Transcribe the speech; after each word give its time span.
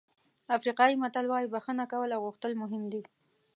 افریقایي 0.57 0.95
متل 1.03 1.25
وایي 1.27 1.51
بښنه 1.53 1.85
کول 1.91 2.09
او 2.13 2.21
غوښتل 2.25 2.51
مهم 2.61 2.83
دي. 2.93 3.01